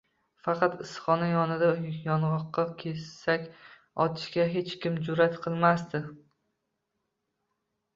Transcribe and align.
Faqat 0.45 0.77
issiqxona 0.85 1.27
yonidagi 1.31 1.91
yong‘oqqa 2.07 2.67
kesak 2.81 3.47
otishga 4.09 4.49
hech 4.57 4.77
kim 4.87 5.01
jur’at 5.09 5.41
qilmasdi. 5.49 6.07